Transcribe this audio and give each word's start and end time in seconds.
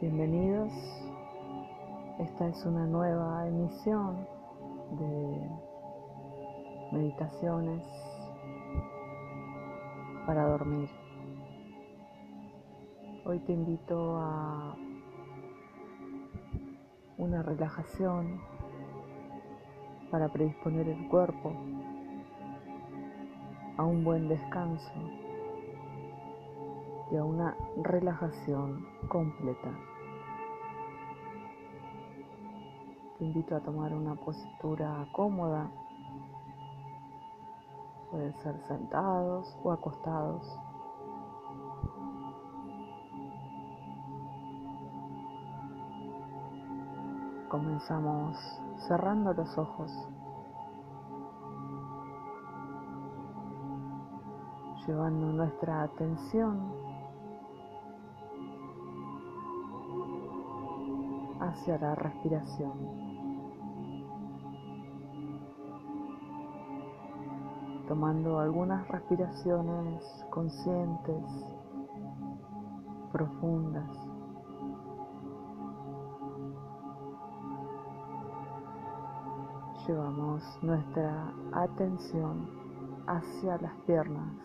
Bienvenidos. 0.00 0.72
Esta 2.20 2.48
es 2.48 2.64
una 2.64 2.86
nueva 2.86 3.46
emisión 3.46 4.26
de 4.92 5.50
meditaciones 6.90 7.84
para 10.24 10.46
dormir. 10.46 10.88
Hoy 13.26 13.40
te 13.40 13.52
invito 13.52 14.16
a 14.16 14.74
una 17.18 17.42
relajación 17.42 18.40
para 20.10 20.32
predisponer 20.32 20.88
el 20.88 21.08
cuerpo 21.08 21.52
a 23.76 23.84
un 23.84 24.02
buen 24.02 24.28
descanso 24.30 24.94
y 27.12 27.16
a 27.16 27.22
una 27.22 27.54
relajación 27.82 28.86
completa. 29.06 29.89
Te 33.20 33.26
invito 33.26 33.54
a 33.54 33.60
tomar 33.60 33.92
una 33.92 34.14
postura 34.14 35.06
cómoda. 35.12 35.70
Pueden 38.10 38.32
ser 38.38 38.58
sentados 38.66 39.58
o 39.62 39.72
acostados. 39.72 40.58
Comenzamos 47.50 48.38
cerrando 48.88 49.34
los 49.34 49.58
ojos. 49.58 49.92
Llevando 54.86 55.26
nuestra 55.26 55.82
atención 55.82 56.72
hacia 61.40 61.76
la 61.76 61.94
respiración. 61.94 63.09
Tomando 67.90 68.38
algunas 68.38 68.86
respiraciones 68.86 70.24
conscientes, 70.30 71.24
profundas. 73.10 73.90
Llevamos 79.88 80.40
nuestra 80.62 81.32
atención 81.52 82.48
hacia 83.08 83.58
las 83.58 83.74
piernas. 83.86 84.36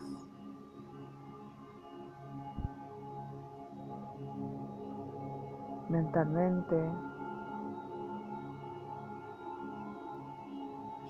Mentalmente 5.87 6.89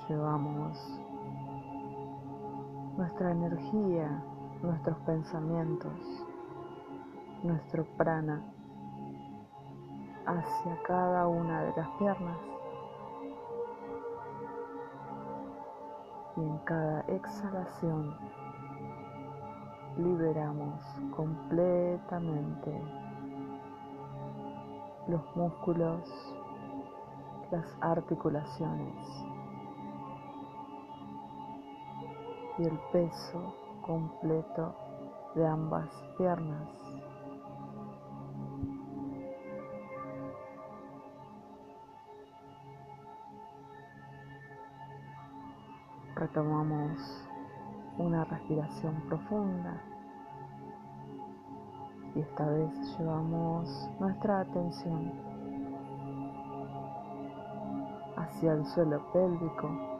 llevamos 0.10 1.05
nuestra 2.98 3.32
energía, 3.32 4.24
nuestros 4.62 4.98
pensamientos, 5.00 6.26
nuestro 7.44 7.86
prana 7.98 8.42
hacia 10.26 10.82
cada 10.84 11.28
una 11.28 11.64
de 11.64 11.74
las 11.76 11.90
piernas. 12.00 12.38
Y 16.38 16.42
en 16.42 16.58
cada 16.60 17.02
exhalación 17.02 18.16
liberamos 19.98 20.82
completamente 21.16 22.82
los 25.08 25.22
músculos, 25.36 26.02
las 27.52 27.78
articulaciones. 27.82 29.35
Y 32.58 32.64
el 32.64 32.80
peso 32.92 33.54
completo 33.82 34.74
de 35.36 35.46
ambas 35.46 35.90
piernas. 36.18 36.70
Retomamos 46.16 47.28
una 47.98 48.24
respiración 48.24 48.96
profunda 49.10 49.82
y 52.16 52.22
esta 52.22 52.48
vez 52.48 52.98
llevamos 52.98 53.90
nuestra 54.00 54.40
atención 54.40 55.12
hacia 58.16 58.54
el 58.54 58.66
suelo 58.68 59.02
pélvico 59.12 59.95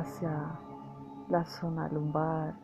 hacia 0.00 0.58
la 1.28 1.44
zona 1.44 1.88
lumbar, 1.88 2.54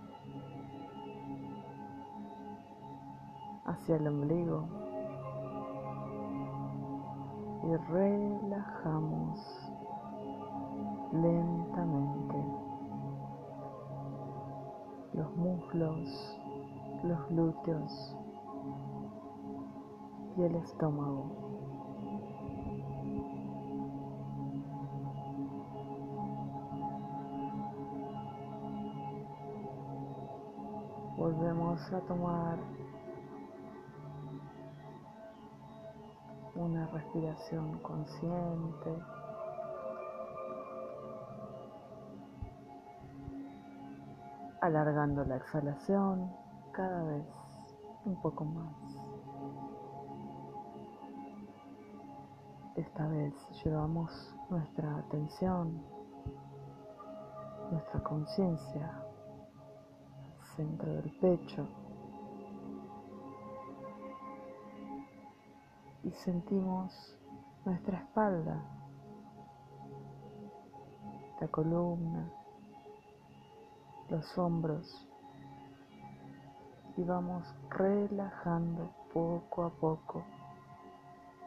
hacia 3.67 3.97
el 3.97 4.09
ombligo 4.09 4.67
y 7.63 7.77
relajamos 7.93 9.39
lentamente 11.13 12.45
los 15.13 15.37
muslos, 15.37 16.41
los 17.03 17.29
glúteos 17.29 18.17
y 20.37 20.43
el 20.43 20.55
estómago. 20.55 21.46
Volvemos 31.27 31.93
a 31.93 32.01
tomar 32.03 32.57
una 36.55 36.87
respiración 36.87 37.81
consciente. 37.81 39.03
Alargando 44.61 45.25
la 45.25 45.39
exhalación 45.39 46.33
cada 46.71 47.03
vez 47.03 47.27
un 48.05 48.23
poco 48.23 48.45
más. 48.45 48.77
Esta 52.77 53.09
vez 53.09 53.35
llevamos 53.65 54.13
nuestra 54.49 54.99
atención, 54.99 55.83
nuestra 57.73 58.01
conciencia 58.05 59.06
centro 60.57 60.91
del 60.91 61.11
pecho 61.21 61.67
y 66.03 66.11
sentimos 66.25 67.17
nuestra 67.65 67.99
espalda, 67.99 68.63
la 71.41 71.49
columna, 71.49 72.31
los 74.09 74.39
hombros 74.39 75.09
y 76.97 77.03
vamos 77.03 77.45
relajando 77.71 78.91
poco 79.13 79.65
a 79.65 79.71
poco 79.71 80.25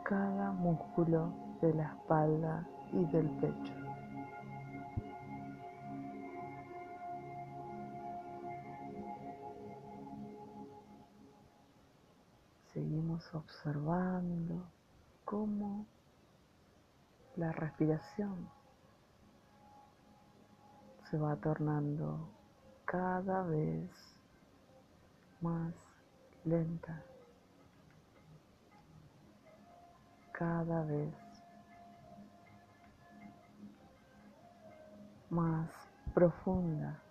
cada 0.03 0.51
músculo 0.51 1.31
de 1.61 1.73
la 1.73 1.93
espalda 1.93 2.67
y 2.91 3.05
del 3.05 3.29
pecho. 3.39 3.78
Observando 13.49 14.63
cómo 15.25 15.85
la 17.35 17.51
respiración 17.51 18.47
se 21.09 21.17
va 21.17 21.35
tornando 21.37 22.29
cada 22.85 23.43
vez 23.43 23.89
más 25.41 25.73
lenta, 26.45 27.03
cada 30.31 30.83
vez 30.83 31.13
más 35.29 35.69
profunda. 36.13 37.01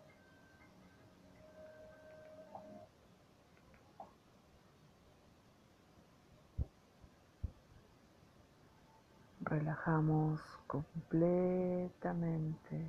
Relajamos 9.58 10.40
completamente 10.68 12.88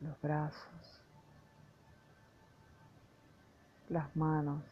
los 0.00 0.18
brazos, 0.22 1.02
las 3.90 4.16
manos 4.16 4.64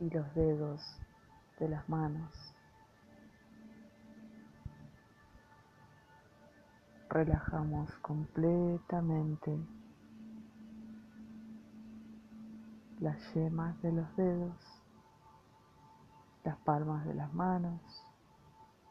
y 0.00 0.10
los 0.10 0.34
dedos 0.34 0.82
de 1.60 1.68
las 1.68 1.88
manos. 1.88 2.32
Relajamos 7.08 7.88
completamente 7.98 9.56
las 12.98 13.32
yemas 13.34 13.80
de 13.80 13.92
los 13.92 14.16
dedos, 14.16 14.75
las 16.46 16.56
palmas 16.58 17.04
de 17.04 17.12
las 17.12 17.34
manos, 17.34 17.80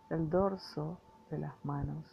el 0.10 0.30
dorso 0.30 1.00
de 1.31 1.38
las 1.38 1.54
manos. 1.63 2.06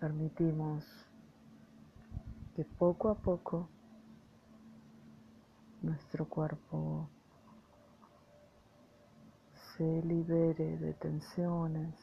Permitimos 0.00 0.84
que 2.56 2.64
poco 2.64 3.10
a 3.10 3.14
poco 3.14 3.68
nuestro 5.80 6.28
cuerpo 6.28 7.08
se 9.76 10.02
libere 10.02 10.76
de 10.78 10.92
tensiones, 10.94 11.94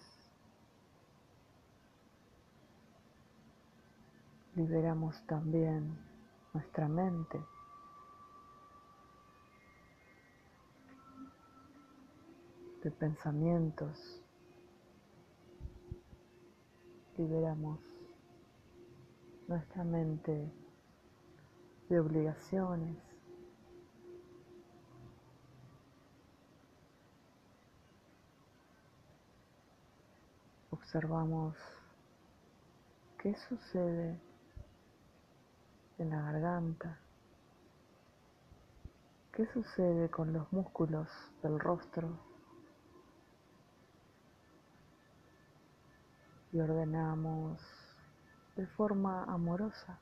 liberamos 4.56 5.22
también 5.28 6.09
nuestra 6.54 6.88
mente. 6.88 7.40
de 12.84 12.92
pensamientos, 12.92 14.22
liberamos 17.18 17.80
nuestra 19.50 19.84
mente 19.84 20.50
de 21.90 22.00
obligaciones. 22.00 22.96
Observamos 30.72 31.57
qué 33.18 33.36
sucede 33.36 34.18
en 36.00 36.10
la 36.10 36.22
garganta, 36.22 36.98
qué 39.34 39.46
sucede 39.48 40.10
con 40.10 40.34
los 40.34 40.51
músculos 40.51 41.07
del 41.44 41.60
rostro 41.60 42.10
y 46.51 46.60
ordenamos 46.60 47.62
de 48.56 48.66
forma 48.68 49.24
amorosa. 49.25 50.00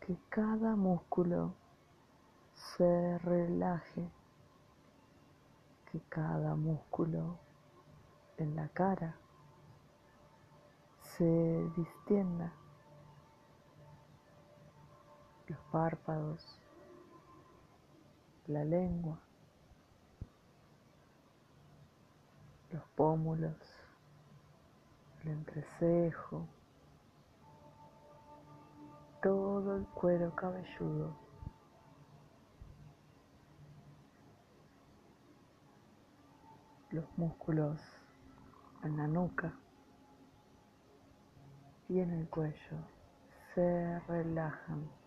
Que 0.00 0.16
cada 0.28 0.76
músculo 0.76 1.54
se 2.54 3.18
relaje, 3.18 4.10
que 5.90 6.00
cada 6.08 6.54
músculo 6.54 7.38
en 8.36 8.56
la 8.56 8.68
cara 8.68 9.16
se 11.02 11.70
distienda, 11.76 12.52
los 15.46 15.58
párpados, 15.70 16.58
la 18.46 18.64
lengua, 18.64 19.18
los 22.70 22.82
pómulos, 22.96 23.56
el 25.22 25.30
entrecejo, 25.30 26.46
todo 29.22 29.76
el 29.76 29.86
cuero 29.86 30.34
cabelludo. 30.34 31.16
Los 36.90 37.06
músculos 37.18 37.80
en 38.84 38.96
la 38.96 39.06
nuca 39.06 39.52
y 41.88 42.00
en 42.00 42.10
el 42.10 42.28
cuello 42.28 42.76
se 43.54 43.98
relajan. 44.00 45.03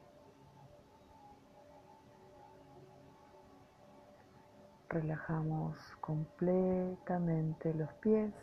Relajamos 4.90 5.78
completamente 6.02 7.74
los 7.74 7.92
pies 7.96 8.34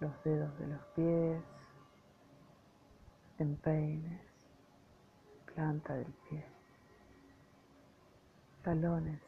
los 0.00 0.22
dedos 0.24 0.58
de 0.58 0.66
los 0.66 0.84
pies, 0.94 1.42
empeines, 3.38 4.20
planta 5.54 5.94
del 5.94 6.12
pie, 6.28 6.44
talones, 8.62 9.22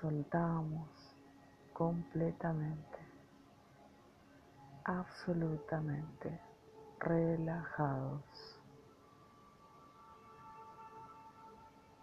soltamos 0.00 0.88
completamente, 1.74 2.98
absolutamente 4.84 6.40
relajados, 7.00 8.22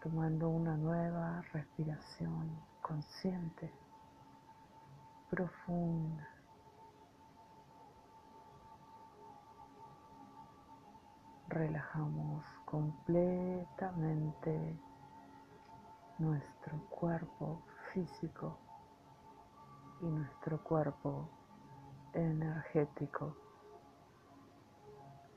tomando 0.01 0.49
una 0.49 0.75
nueva 0.75 1.41
respiración 1.53 2.59
consciente, 2.81 3.71
profunda. 5.29 6.27
relajamos 11.51 12.43
completamente 12.63 14.79
nuestro 16.17 16.79
cuerpo 16.89 17.61
físico 17.93 18.57
y 20.01 20.05
nuestro 20.05 20.63
cuerpo 20.63 21.29
energético. 22.13 23.35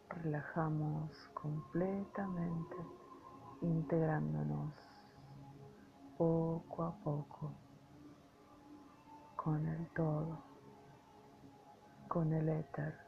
Relajamos 0.09 1.11
completamente 1.35 2.77
integrándonos 3.65 4.73
poco 6.17 6.83
a 6.85 6.93
poco 7.03 7.53
con 9.37 9.67
el 9.67 9.87
todo, 9.89 10.39
con 12.09 12.33
el 12.33 12.49
éter 12.49 13.05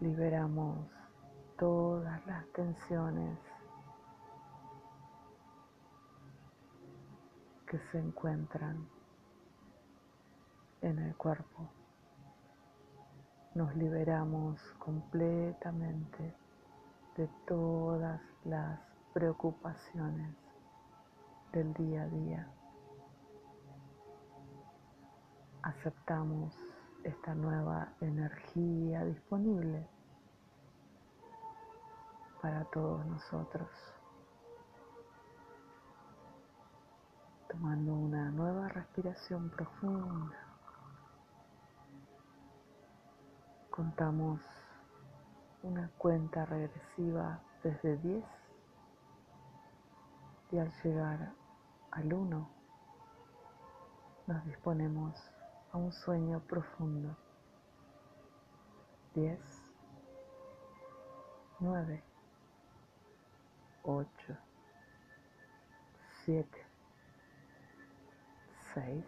liberamos 0.00 0.86
todas 1.58 2.26
las 2.26 2.46
tensiones 2.48 3.38
que 7.66 7.78
se 7.90 7.98
encuentran 7.98 8.86
en 10.82 10.98
el 10.98 11.16
cuerpo. 11.16 11.70
Nos 13.54 13.72
liberamos 13.76 14.60
completamente 14.80 16.34
de 17.16 17.28
todas 17.46 18.20
las 18.44 18.80
preocupaciones 19.12 20.34
del 21.52 21.72
día 21.74 22.02
a 22.02 22.06
día. 22.08 22.48
Aceptamos 25.62 26.52
esta 27.04 27.32
nueva 27.36 27.92
energía 28.00 29.04
disponible 29.04 29.86
para 32.42 32.64
todos 32.64 33.06
nosotros. 33.06 33.70
Tomando 37.48 37.94
una 37.94 38.32
nueva 38.32 38.68
respiración 38.68 39.48
profunda. 39.50 40.53
Contamos 43.74 44.40
una 45.64 45.90
cuenta 45.98 46.44
regresiva 46.46 47.40
desde 47.64 47.96
10 47.96 48.24
y 50.52 50.58
al 50.58 50.72
llegar 50.84 51.32
al 51.90 52.12
1 52.12 52.48
nos 54.28 54.44
disponemos 54.44 55.20
a 55.72 55.78
un 55.78 55.92
sueño 55.92 56.38
profundo. 56.46 57.16
10, 59.16 59.40
9, 61.58 62.04
ocho, 63.82 64.36
siete, 66.24 66.64
seis, 68.72 69.04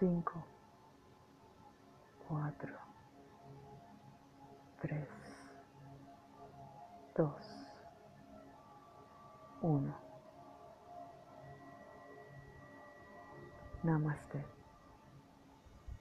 cinco, 0.00 0.44
cuatro, 2.28 2.74
tres, 4.80 5.08
dos, 7.14 7.46
uno. 9.62 9.94
Namaste. 13.82 14.55